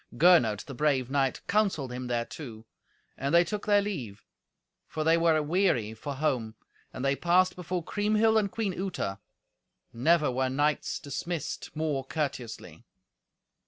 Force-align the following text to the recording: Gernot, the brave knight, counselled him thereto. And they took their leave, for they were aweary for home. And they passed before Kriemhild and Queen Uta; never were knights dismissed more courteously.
Gernot, 0.17 0.65
the 0.65 0.73
brave 0.73 1.11
knight, 1.11 1.41
counselled 1.45 1.91
him 1.91 2.07
thereto. 2.07 2.65
And 3.19 3.35
they 3.35 3.43
took 3.43 3.67
their 3.67 3.83
leave, 3.83 4.23
for 4.87 5.03
they 5.03 5.15
were 5.15 5.35
aweary 5.37 5.93
for 5.95 6.15
home. 6.15 6.55
And 6.91 7.05
they 7.05 7.15
passed 7.15 7.55
before 7.55 7.83
Kriemhild 7.83 8.39
and 8.39 8.49
Queen 8.51 8.73
Uta; 8.73 9.19
never 9.93 10.31
were 10.31 10.49
knights 10.49 10.97
dismissed 10.99 11.75
more 11.75 12.03
courteously. 12.03 12.83